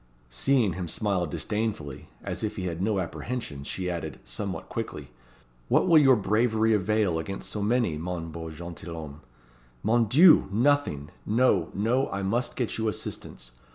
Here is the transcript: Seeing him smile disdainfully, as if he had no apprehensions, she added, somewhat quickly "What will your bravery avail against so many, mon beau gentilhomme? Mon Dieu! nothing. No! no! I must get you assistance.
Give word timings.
Seeing 0.31 0.73
him 0.73 0.87
smile 0.87 1.27
disdainfully, 1.27 2.09
as 2.23 2.43
if 2.43 2.55
he 2.55 2.63
had 2.65 2.81
no 2.81 2.97
apprehensions, 2.97 3.67
she 3.67 3.87
added, 3.87 4.19
somewhat 4.25 4.67
quickly 4.67 5.11
"What 5.67 5.87
will 5.87 5.99
your 5.99 6.15
bravery 6.15 6.73
avail 6.73 7.19
against 7.19 7.51
so 7.51 7.61
many, 7.61 7.99
mon 7.99 8.31
beau 8.31 8.49
gentilhomme? 8.49 9.21
Mon 9.83 10.05
Dieu! 10.05 10.49
nothing. 10.51 11.11
No! 11.23 11.69
no! 11.75 12.09
I 12.09 12.23
must 12.23 12.55
get 12.55 12.79
you 12.79 12.87
assistance. 12.87 13.51